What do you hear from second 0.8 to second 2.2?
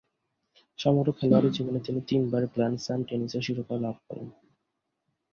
সমগ্র খেলোয়াড়ী জীবনে তিনি